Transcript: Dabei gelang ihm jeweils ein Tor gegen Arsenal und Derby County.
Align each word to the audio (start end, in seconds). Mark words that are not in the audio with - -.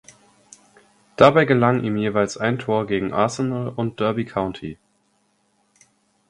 Dabei 1.15 1.45
gelang 1.45 1.83
ihm 1.83 1.95
jeweils 1.95 2.35
ein 2.35 2.57
Tor 2.57 2.87
gegen 2.87 3.13
Arsenal 3.13 3.67
und 3.69 3.99
Derby 3.99 4.25
County. 4.25 4.79